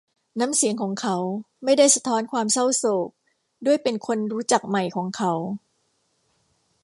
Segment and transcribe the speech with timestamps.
[0.39, 1.15] น้ำเสียงของเขา
[1.63, 3.09] ไม่ได้สะท้อนความเศร้าโศก
[3.65, 5.33] ด้วยเป็นคนรู้จักใหม่ของเขา